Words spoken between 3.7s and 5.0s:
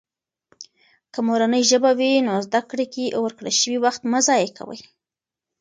وخت مه ضایع کېږي.